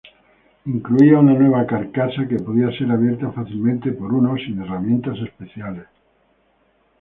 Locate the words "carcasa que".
1.67-2.37